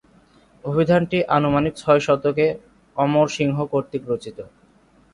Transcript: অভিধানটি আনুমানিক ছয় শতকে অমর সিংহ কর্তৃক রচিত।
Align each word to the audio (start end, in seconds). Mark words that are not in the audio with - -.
অভিধানটি 0.63 1.17
আনুমানিক 1.37 1.73
ছয় 1.77 2.01
শতকে 2.07 2.45
অমর 2.95 3.27
সিংহ 3.35 3.57
কর্তৃক 3.71 4.03
রচিত। 4.11 4.37